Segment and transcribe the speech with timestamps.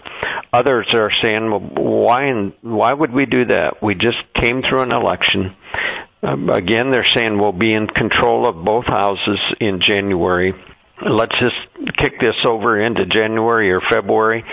[0.52, 3.82] Others are saying, well, why why would we do that?
[3.82, 5.56] We just came through an election.
[6.22, 10.54] Um, again, they're saying we'll be in control of both houses in January.
[11.06, 14.46] Let's just kick this over into January or February,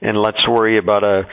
[0.00, 1.28] and let's worry about a,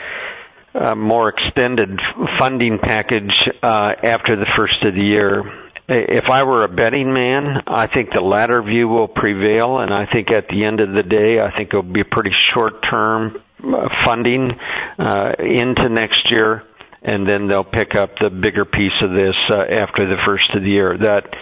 [0.73, 1.99] a more extended
[2.37, 3.33] funding package
[3.63, 8.11] uh, after the first of the year if I were a betting man, I think
[8.11, 11.55] the latter view will prevail, and I think at the end of the day, I
[11.55, 14.51] think it'll be pretty short term uh, funding
[14.97, 16.63] uh, into next year,
[17.03, 20.63] and then they'll pick up the bigger piece of this uh, after the first of
[20.63, 20.97] the year.
[20.97, 21.35] That,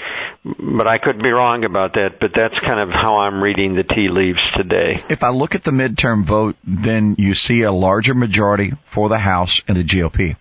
[0.43, 2.19] but I could be wrong about that.
[2.19, 5.01] But that's kind of how I'm reading the tea leaves today.
[5.09, 9.19] If I look at the midterm vote, then you see a larger majority for the
[9.19, 10.35] House and the GOP.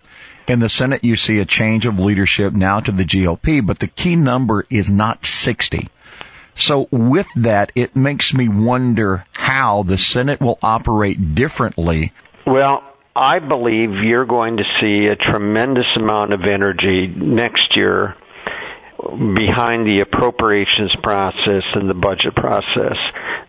[0.47, 3.87] In the Senate, you see a change of leadership now to the GOP, but the
[3.87, 5.87] key number is not 60.
[6.55, 12.11] So with that, it makes me wonder how the Senate will operate differently.
[12.45, 12.83] Well,
[13.15, 18.15] I believe you're going to see a tremendous amount of energy next year
[18.99, 22.97] behind the appropriations process and the budget process.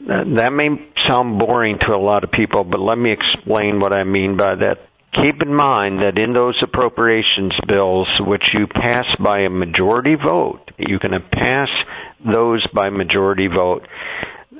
[0.06, 0.68] That may
[1.06, 4.54] sound boring to a lot of people, but let me explain what I mean by
[4.56, 4.78] that
[5.22, 10.70] keep in mind that in those appropriations bills, which you pass by a majority vote,
[10.78, 11.68] you can pass
[12.24, 13.86] those by majority vote.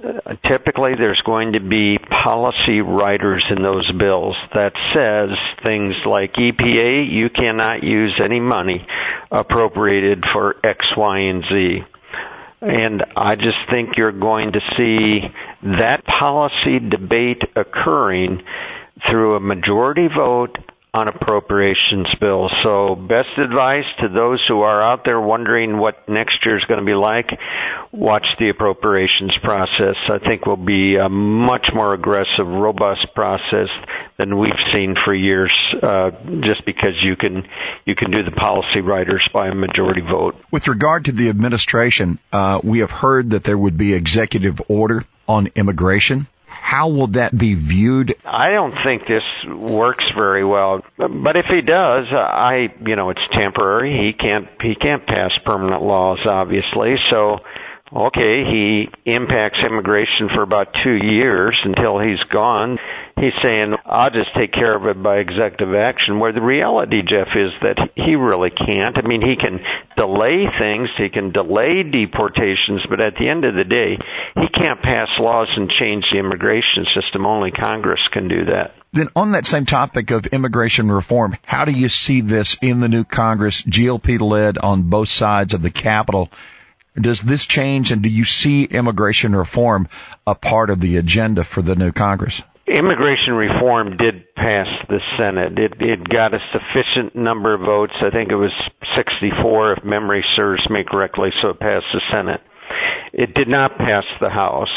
[0.05, 6.35] Uh, typically there's going to be policy riders in those bills that says things like
[6.35, 8.87] EPA, you cannot use any money
[9.31, 11.79] appropriated for X, Y, and Z.
[12.61, 15.21] And I just think you're going to see
[15.79, 18.43] that policy debate occurring
[19.09, 20.59] through a majority vote
[20.95, 22.53] on appropriations bills.
[22.63, 26.79] So best advice to those who are out there wondering what next year is going
[26.79, 27.37] to be like,
[27.91, 29.97] watch the appropriations process.
[30.09, 33.69] I think will be a much more aggressive, robust process
[34.19, 35.51] than we've seen for years,
[35.83, 36.13] uh,
[36.43, 37.49] just because you can,
[37.85, 40.37] you can do the policy riders by a majority vote.
[40.53, 45.05] With regard to the administration, uh, we have heard that there would be executive order
[45.27, 46.29] on immigration.
[46.65, 48.17] How will that be viewed?
[48.25, 50.81] I don't think this works very well.
[50.97, 54.07] But if he does, I, you know, it's temporary.
[54.07, 56.97] He can't, he can't pass permanent laws, obviously.
[57.11, 57.41] So,
[57.95, 62.79] okay, he impacts immigration for about two years until he's gone
[63.17, 67.29] he's saying, I'll just take care of it by executive action, where the reality, Jeff,
[67.35, 68.97] is that he really can't.
[68.99, 69.61] I mean, he can
[69.97, 73.99] delay things, he can delay deportations, but at the end of the day,
[74.37, 77.27] he can't pass laws and change the immigration system.
[77.27, 78.75] Only Congress can do that.
[78.93, 82.89] Then on that same topic of immigration reform, how do you see this in the
[82.89, 86.31] new Congress, GOP led on both sides of the Capitol?
[87.01, 89.89] Does this change and do you see immigration reform
[90.29, 92.41] a part of the agenda for the new Congress?
[92.75, 95.59] Immigration reform did pass the Senate.
[95.59, 97.95] It, it got a sufficient number of votes.
[98.01, 98.53] I think it was
[98.97, 102.41] 64, if memory serves me correctly, so it passed the Senate.
[103.13, 104.73] It did not pass the House.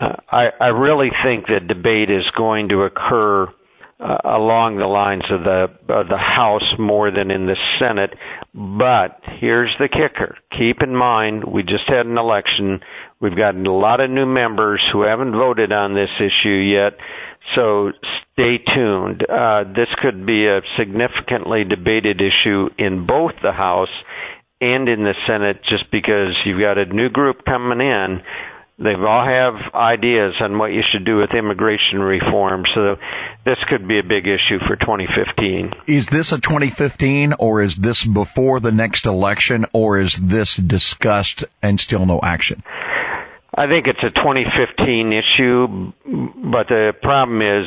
[0.00, 3.46] Uh, I, I really think that debate is going to occur
[4.00, 8.14] uh, along the lines of the of the House more than in the Senate.
[8.54, 12.80] But here's the kicker: keep in mind, we just had an election.
[13.20, 16.96] We've got a lot of new members who haven't voted on this issue yet.
[17.54, 17.92] So
[18.32, 19.24] stay tuned.
[19.28, 23.90] Uh, this could be a significantly debated issue in both the House
[24.60, 28.22] and in the Senate just because you've got a new group coming in
[28.80, 32.64] they all have ideas on what you should do with immigration reform.
[32.74, 32.96] So
[33.44, 35.72] this could be a big issue for 2015.
[35.86, 41.44] Is this a 2015 or is this before the next election or is this discussed
[41.62, 42.62] and still no action?
[43.52, 45.92] I think it's a 2015 issue,
[46.52, 47.66] but the problem is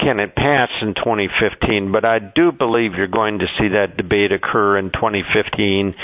[0.00, 1.92] can it pass in 2015?
[1.92, 5.94] But I do believe you're going to see that debate occur in 2015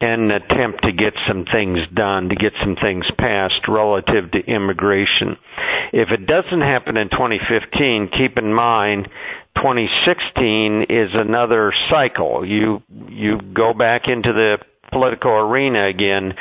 [0.00, 5.36] and attempt to get some things done, to get some things passed relative to immigration.
[5.92, 9.08] If it doesn't happen in 2015, keep in mind
[9.56, 12.46] 2016 is another cycle.
[12.46, 14.58] You you go back into the
[14.92, 16.34] political arena again,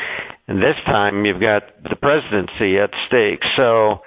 [0.50, 3.44] and this time you've got the presidency at stake.
[3.56, 4.02] So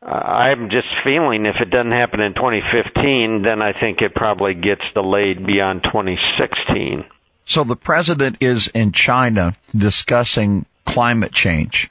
[0.00, 4.54] uh, I'm just feeling if it doesn't happen in 2015, then I think it probably
[4.54, 7.04] gets delayed beyond 2016.
[7.44, 11.90] So the president is in China discussing climate change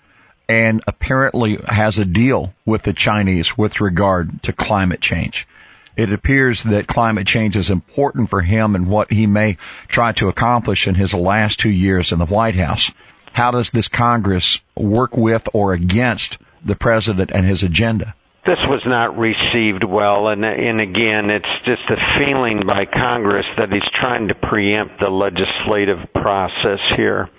[0.49, 5.47] and apparently has a deal with the Chinese with regard to climate change.
[5.95, 9.57] It appears that climate change is important for him and what he may
[9.87, 12.89] try to accomplish in his last two years in the White House.
[13.33, 18.13] How does this Congress work with or against the president and his agenda?
[18.45, 23.71] This was not received well, and, and again, it's just a feeling by Congress that
[23.71, 27.29] he's trying to preempt the legislative process here.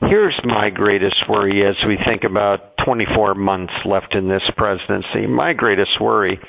[0.00, 5.26] Here's my greatest worry as we think about 24 months left in this presidency.
[5.28, 6.40] My greatest worry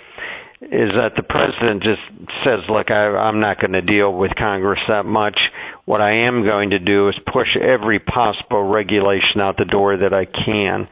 [0.62, 2.02] is that the president just
[2.46, 5.40] says, look, I, I'm not going to deal with Congress that much.
[5.90, 10.14] What I am going to do is push every possible regulation out the door that
[10.14, 10.88] I can.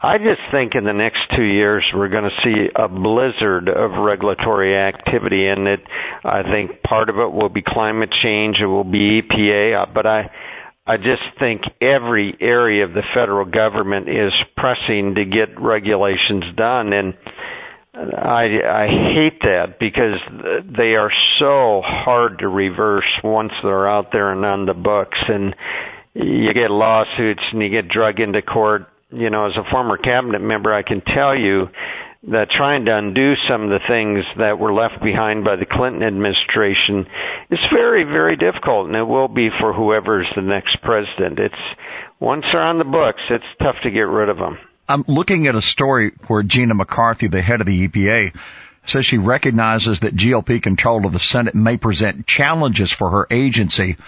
[0.00, 3.90] I just think in the next two years we're going to see a blizzard of
[3.90, 5.80] regulatory activity, and it.
[6.24, 10.06] I think part of it will be climate change, it will be EPA, uh, but
[10.06, 10.30] I.
[10.86, 16.92] I just think every area of the federal government is pressing to get regulations done,
[16.92, 17.14] and
[18.00, 20.16] I, I hate that because
[20.64, 25.54] they are so hard to reverse once they're out there and on the books, and
[26.14, 30.40] you get lawsuits and you get drug into court you know, as a former cabinet
[30.40, 31.68] member, I can tell you
[32.28, 36.02] that trying to undo some of the things that were left behind by the Clinton
[36.02, 37.06] administration
[37.50, 41.38] is very, very difficult, and it will be for whoever's the next president.
[41.38, 41.54] It's
[42.20, 44.58] once they're on the books, it's tough to get rid of them.
[44.90, 48.34] I'm looking at a story where Gina McCarthy, the head of the EPA,
[48.86, 53.98] says she recognizes that GOP control of the Senate may present challenges for her agency,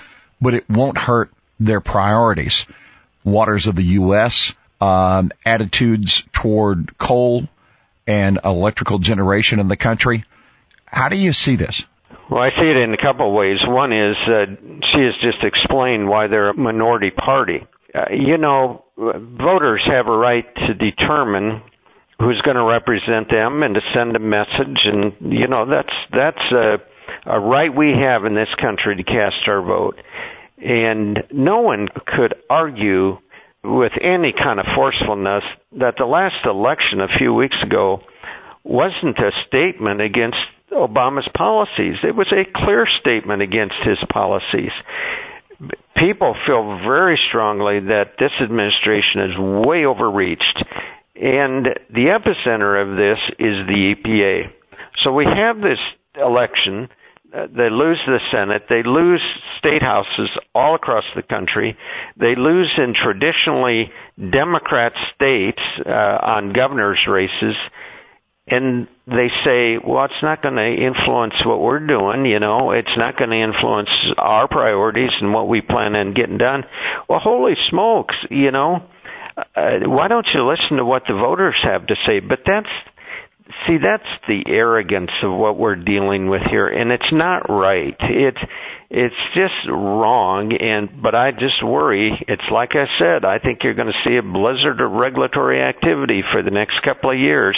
[0.41, 1.31] but it won't hurt
[1.61, 2.67] their priorities.
[3.23, 7.47] Waters of the U.S., um, attitudes toward coal
[8.05, 10.25] and electrical generation in the country.
[10.85, 11.87] How do you see this?
[12.29, 13.59] Well, I see it in a couple of ways.
[13.65, 14.47] One is uh,
[14.93, 17.69] she has just explained why they're a minority party.
[17.95, 18.85] Uh, you know,
[19.39, 21.63] voters have a right to determine
[22.19, 26.53] who's going to represent them and to send a message, and you know that's that's
[26.53, 26.77] a,
[27.27, 29.99] a right we have in this country to cast our vote.
[30.59, 33.19] And no one could argue
[33.65, 35.45] with any kind of forcefulness
[35.79, 38.03] that the last election a few weeks ago
[38.65, 40.39] wasn't a statement against
[40.73, 41.97] Obama's policies.
[42.03, 44.73] It was a clear statement against his policies.
[45.97, 50.65] People feel very strongly that this administration is way overreached,
[51.15, 54.53] and the epicenter of this is the EPA.
[55.05, 55.79] So we have this
[56.17, 56.89] election.
[57.35, 59.23] Uh, they lose the Senate, they lose
[59.59, 61.79] state houses all across the country,
[62.19, 67.57] they lose in traditionally Democrat states uh, on governor's races,
[68.47, 72.97] and they say, well, it's not going to influence what we're doing, you know, it's
[72.97, 76.65] not going to influence our priorities and what we plan on getting done.
[77.09, 78.83] Well, holy smokes, you know,
[79.37, 82.21] uh, why don't you listen to what the voters have to say?
[82.21, 82.69] But that's
[83.67, 88.39] see that's the arrogance of what we're dealing with here and it's not right it's
[88.89, 93.75] it's just wrong and but i just worry it's like i said i think you're
[93.75, 97.57] going to see a blizzard of regulatory activity for the next couple of years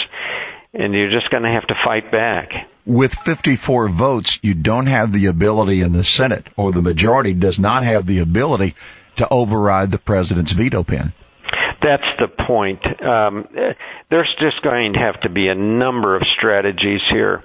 [0.75, 2.51] and you're just going to have to fight back.
[2.85, 7.57] With 54 votes, you don't have the ability in the Senate, or the majority does
[7.57, 8.75] not have the ability
[9.17, 11.13] to override the president's veto pen.
[11.81, 12.83] That's the point.
[13.01, 13.47] Um,
[14.09, 17.43] there's just going to have to be a number of strategies here.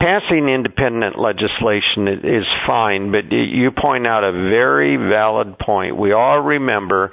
[0.00, 5.96] Passing independent legislation is fine, but you point out a very valid point.
[5.96, 7.12] We all remember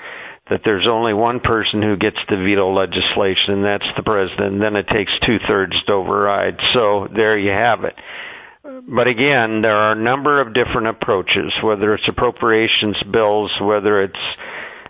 [0.50, 4.54] that there's only one person who gets to veto legislation, and that's the president.
[4.54, 6.60] And then it takes two thirds to override.
[6.74, 7.96] So there you have it.
[8.64, 14.20] But again, there are a number of different approaches, whether it's appropriations bills, whether it's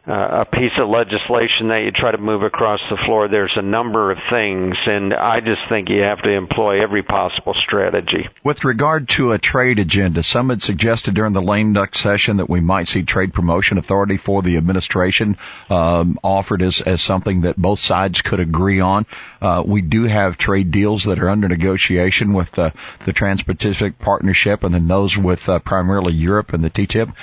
[0.06, 3.28] a piece of legislation that you try to move across the floor.
[3.28, 7.54] There's a number of things, and I just think you have to employ every possible
[7.54, 8.28] strategy.
[8.44, 12.50] With regard to a trade agenda, some had suggested during the lame duck session that
[12.50, 15.38] we might see trade promotion authority for the administration
[15.70, 19.06] um, offered as, as something that both sides could agree on.
[19.42, 22.72] Uh, we do have trade deals that are under negotiation with uh,
[23.06, 27.14] the Trans-Pacific Partnership and then those with uh, primarily Europe and the TTIP.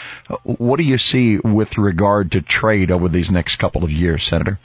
[0.45, 4.25] What do you see with regard to trade trade over these next couple of years,
[4.25, 4.59] Senator?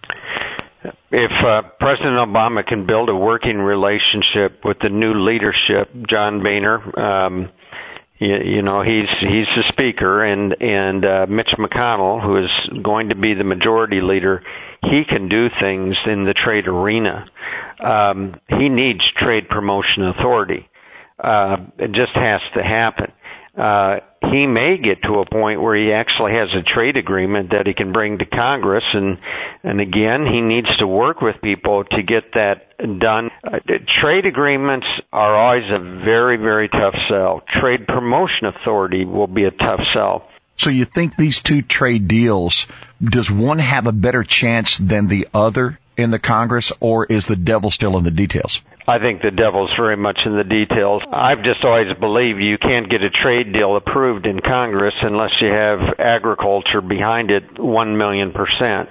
[1.11, 6.99] If uh, President Obama can build a working relationship with the new leadership, John Boehner,
[6.99, 7.49] um,
[8.17, 13.09] you, you know he's he's the speaker, and and uh, Mitch McConnell, who is going
[13.09, 14.41] to be the majority leader,
[14.81, 17.25] he can do things in the trade arena.
[17.83, 20.67] Um, he needs trade promotion authority.
[21.19, 23.11] Uh, it just has to happen
[23.57, 27.67] uh, he may get to a point where he actually has a trade agreement that
[27.67, 29.17] he can bring to Congress, and
[29.63, 33.29] and again, he needs to work with people to get that done.
[33.43, 33.59] Uh,
[34.01, 37.41] trade agreements are always a very very tough sell.
[37.59, 40.29] Trade promotion authority will be a tough sell.
[40.55, 42.67] So you think these two trade deals,
[43.03, 47.35] does one have a better chance than the other in the Congress, or is the
[47.35, 48.61] devil still in the details?
[48.87, 51.03] I think the devil's very much in the details.
[51.11, 55.53] I've just always believed you can't get a trade deal approved in Congress unless you
[55.53, 58.89] have agriculture behind it one million percent.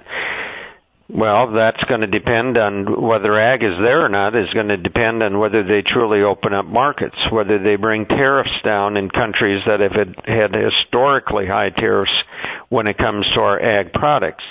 [1.12, 4.76] Well, that's going to depend on whether ag is there or not is going to
[4.76, 9.60] depend on whether they truly open up markets, whether they bring tariffs down in countries
[9.66, 12.12] that have had historically high tariffs
[12.68, 14.44] when it comes to our ag products.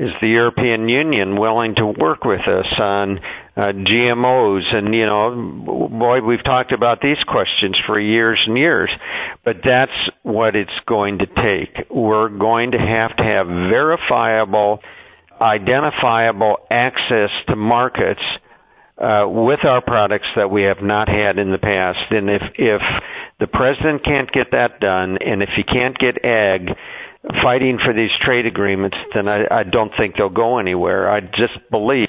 [0.00, 3.18] Is the European Union willing to work with us on
[3.54, 4.74] uh, GMOs?
[4.74, 8.88] And you know, boy, we've talked about these questions for years and years,
[9.44, 9.92] but that's
[10.22, 11.90] what it's going to take.
[11.90, 14.80] We're going to have to have verifiable,
[15.38, 18.22] identifiable access to markets
[18.96, 22.10] uh, with our products that we have not had in the past.
[22.10, 22.80] And if if
[23.38, 26.70] the president can't get that done, and if he can't get ag
[27.42, 31.08] fighting for these trade agreements, then I, I don't think they'll go anywhere.
[31.08, 32.08] I just believe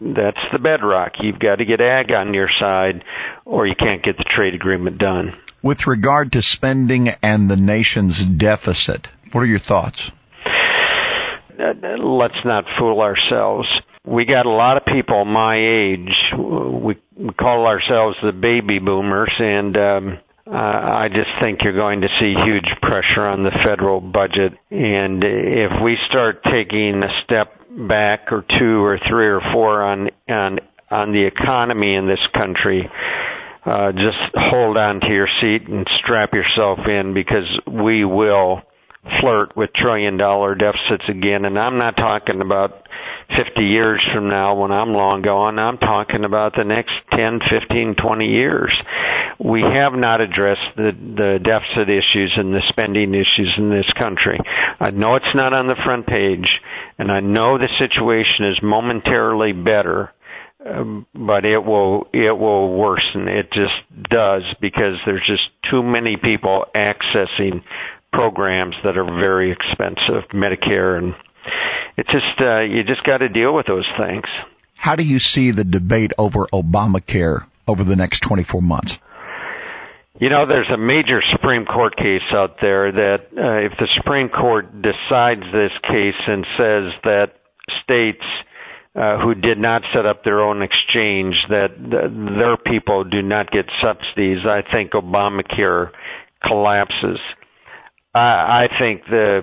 [0.00, 1.12] that's the bedrock.
[1.20, 3.04] You've got to get ag on your side,
[3.44, 5.34] or you can't get the trade agreement done.
[5.62, 10.10] With regard to spending and the nation's deficit, what are your thoughts?
[11.58, 13.68] Let's not fool ourselves.
[14.04, 16.12] We got a lot of people my age.
[16.36, 16.96] We
[17.38, 22.34] call ourselves the baby boomers, and um, uh, I just think you're going to see
[22.44, 24.52] huge pressure on the federal budget.
[24.70, 30.10] And if we start taking a step back or two or three or four on,
[30.28, 30.58] on,
[30.90, 32.90] on the economy in this country,
[33.64, 38.60] uh, just hold on to your seat and strap yourself in because we will
[39.20, 41.44] flirt with trillion dollar deficits again.
[41.44, 42.86] And I'm not talking about
[43.36, 45.58] 50 years from now when I'm long gone.
[45.58, 48.74] I'm talking about the next 10, 15, 20 years.
[49.38, 54.38] We have not addressed the, the deficit issues and the spending issues in this country.
[54.78, 56.48] I know it's not on the front page,
[56.98, 60.12] and I know the situation is momentarily better,
[60.64, 63.28] um, but it will it will worsen.
[63.28, 63.74] It just
[64.10, 67.62] does because there's just too many people accessing
[68.12, 71.14] programs that are very expensive, Medicare and
[71.96, 74.24] it's just uh, you just got to deal with those things.
[74.76, 78.98] How do you see the debate over Obamacare over the next 24 months?
[80.18, 84.28] You know, there's a major Supreme Court case out there that uh, if the Supreme
[84.28, 87.32] Court decides this case and says that
[87.82, 88.24] states
[88.94, 93.50] uh, who did not set up their own exchange that th- their people do not
[93.50, 95.90] get subsidies, I think Obamacare
[96.44, 97.18] collapses.
[98.14, 99.42] I, I think the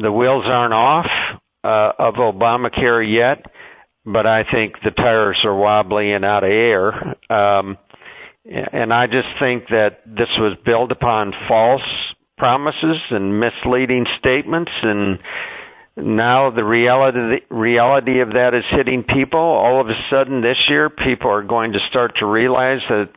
[0.00, 1.06] the wheels aren't off
[1.64, 3.44] of Obamacare yet,
[4.04, 7.16] but I think the tires are wobbly and out of air.
[7.30, 7.78] Um,
[8.44, 11.82] and I just think that this was built upon false
[12.36, 15.18] promises and misleading statements and
[15.96, 19.38] now the reality reality of that is hitting people.
[19.38, 23.10] All of a sudden this year, people are going to start to realize that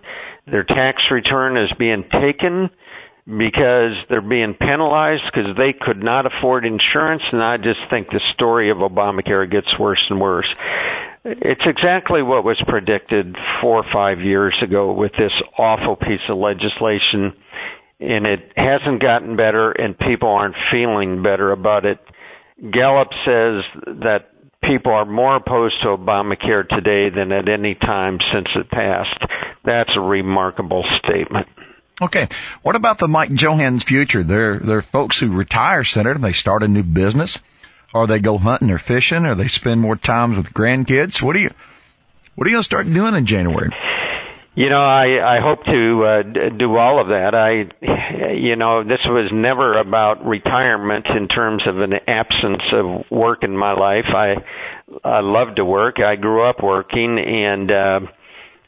[0.46, 2.70] their tax return is being taken
[3.28, 7.24] because they're being penalized because they could not afford insurance.
[7.32, 10.48] And I just think the story of Obamacare gets worse and worse.
[11.26, 16.38] It's exactly what was predicted four or five years ago with this awful piece of
[16.38, 17.34] legislation.
[18.00, 22.00] And it hasn't gotten better and people aren't feeling better about it.
[22.72, 23.64] Gallup says
[24.04, 24.30] that
[24.64, 29.20] people are more opposed to Obamacare today than at any time since it passed.
[29.66, 31.48] That's a remarkable statement.
[32.02, 32.28] Okay.
[32.62, 34.24] What about the Mike Johanns future?
[34.24, 37.40] They're, they're folks who retire, Senator, they start a new business,
[37.94, 41.22] or they go hunting or fishing, or they spend more times with grandkids.
[41.22, 41.50] What do you,
[42.36, 43.72] what are you going to start doing in January?
[44.58, 47.36] You know, I I hope to uh, do all of that.
[47.36, 53.44] I, you know, this was never about retirement in terms of an absence of work
[53.44, 54.08] in my life.
[54.08, 54.34] I
[55.04, 56.00] I love to work.
[56.00, 58.00] I grew up working, and uh,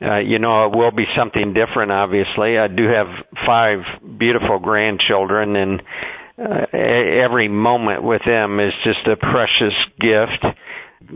[0.01, 2.57] uh, you know, it will be something different, obviously.
[2.57, 3.07] I do have
[3.45, 3.79] five
[4.17, 5.81] beautiful grandchildren and
[6.37, 10.45] uh, every moment with them is just a precious gift.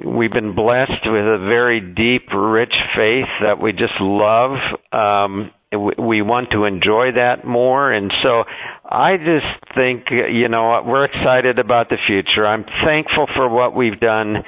[0.05, 4.57] We've been blessed with a very deep, rich faith that we just love.
[4.91, 5.51] Um,
[5.97, 7.91] we want to enjoy that more.
[7.91, 8.43] And so
[8.83, 12.45] I just think, you know, we're excited about the future.
[12.45, 14.43] I'm thankful for what we've done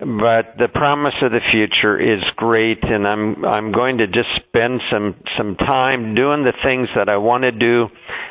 [0.00, 4.80] but the promise of the future is great and I'm I'm going to just spend
[4.90, 7.88] some some time doing the things that I want to do.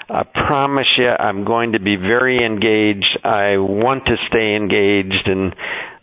[0.09, 3.19] I promise you I'm going to be very engaged.
[3.21, 5.53] I want to stay engaged and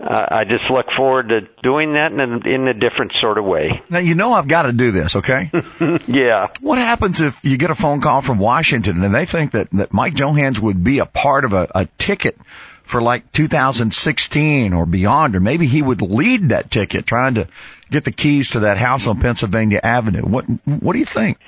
[0.01, 3.47] uh, I just look forward to doing that in a, in a different sort of
[3.47, 3.83] way.
[3.89, 5.51] Now you know I've got to do this, okay?
[6.07, 6.49] yeah.
[6.61, 9.95] What happens if you get a phone call from Washington and they think that that
[9.95, 12.37] Mike Johanns would be a part of a, a ticket
[12.85, 17.49] for like 2016 or beyond, or maybe he would lead that ticket trying to
[17.91, 20.23] get the keys to that house on Pennsylvania Avenue.
[20.23, 21.39] What What do you think?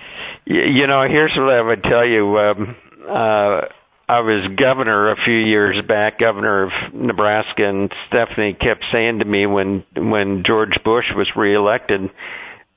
[0.44, 2.38] You know, here's what I would tell you.
[2.38, 2.76] Um,
[3.08, 3.60] uh,
[4.08, 9.24] I was governor a few years back, governor of Nebraska, and Stephanie kept saying to
[9.24, 12.10] me when when George Bush was reelected,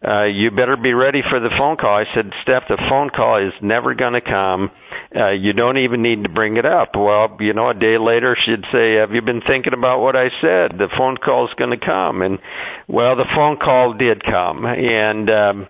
[0.03, 3.47] uh, "You better be ready for the phone call." I said, "Steph, the phone call
[3.47, 4.71] is never going to come."
[5.15, 6.95] Uh, you don't even need to bring it up.
[6.95, 10.29] Well, you know, a day later she'd say, "Have you been thinking about what I
[10.41, 10.77] said?
[10.77, 12.39] The phone call's going to come." And
[12.87, 14.65] well, the phone call did come.
[14.65, 15.67] And um,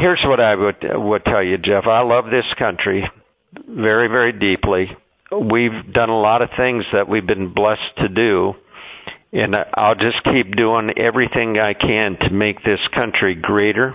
[0.00, 1.86] here's what I would would tell you, Jeff.
[1.86, 3.04] I love this country
[3.66, 4.96] very, very deeply.
[5.32, 8.54] We've done a lot of things that we've been blessed to do.
[9.30, 13.94] And I'll just keep doing everything I can to make this country greater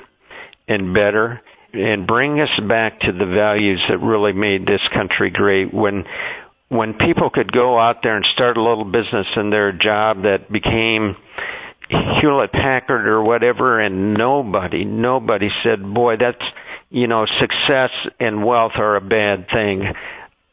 [0.68, 1.42] and better
[1.74, 6.06] and bring us back to the values that really made this country great when
[6.70, 10.52] when people could go out there and start a little business in their job that
[10.52, 11.16] became
[11.90, 16.44] Hewlett Packard or whatever and nobody nobody said boy that's
[16.90, 19.94] you know success and wealth are a bad thing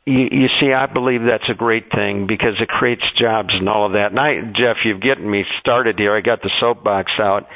[0.07, 3.87] you, you see, I believe that's a great thing because it creates jobs and all
[3.87, 4.11] of that.
[4.11, 6.17] And I, Jeff, you've gotten me started here.
[6.17, 7.47] I got the soapbox out.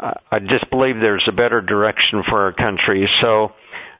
[0.00, 3.08] I just believe there's a better direction for our country.
[3.20, 3.52] So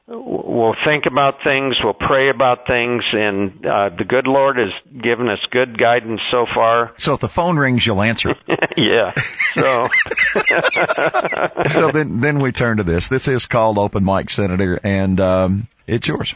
[0.07, 5.29] we'll think about things, we'll pray about things, and uh, the good Lord has given
[5.29, 6.93] us good guidance so far.
[6.97, 8.35] So if the phone rings, you'll answer.
[8.77, 9.13] yeah.
[9.53, 9.89] So.
[11.71, 13.07] so then, then we turn to this.
[13.07, 16.35] This is called Open Mic, Senator, and um, it's yours.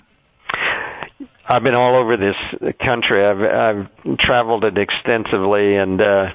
[1.51, 3.25] I've been all over this country.
[3.25, 6.25] I've I've traveled it extensively, and uh,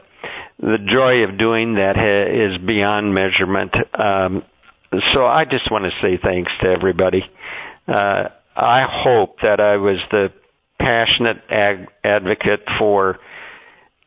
[0.58, 3.74] the joy of doing that ha- is beyond measurement.
[3.98, 4.42] Um,
[5.12, 7.22] so I just want to say thanks to everybody.
[7.88, 10.32] Uh, I hope that I was the
[10.78, 13.18] passionate ag- advocate for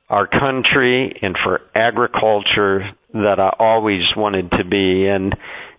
[0.09, 5.05] our country and for agriculture that I always wanted to be.
[5.07, 5.35] And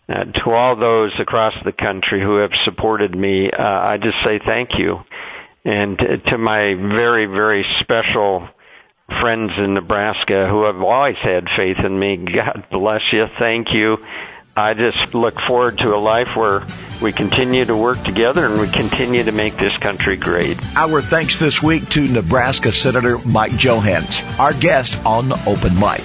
[0.08, 4.38] uh, to all those across the country who have supported me, uh, I just say
[4.46, 4.98] thank you.
[5.64, 8.48] And to, to my very, very special
[9.08, 12.16] friends in Nebraska who have always had faith in me.
[12.34, 13.26] God bless you.
[13.38, 13.98] Thank you.
[14.56, 16.62] I just look forward to a life where
[17.00, 20.58] we continue to work together and we continue to make this country great.
[20.76, 26.02] Our thanks this week to Nebraska Senator Mike Johanns, our guest on Open Mic.